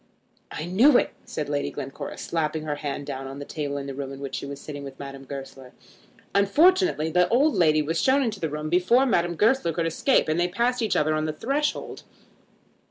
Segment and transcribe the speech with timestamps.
[0.51, 3.93] "I knew it," said Lady Glencora, slapping her hand down on the table in the
[3.93, 5.73] room in which she was sitting with Madame Goesler.
[6.33, 10.39] Unfortunately the old lady was shown into the room before Madame Goesler could escape, and
[10.39, 12.01] they passed each other on the threshold.